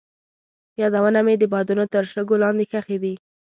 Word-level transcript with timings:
یادونه 0.81 1.19
مې 1.25 1.35
د 1.39 1.43
بادونو 1.53 1.85
تر 1.93 2.03
شګو 2.11 2.35
لاندې 2.43 2.65
ښخې 2.71 2.97
دي. 3.03 3.13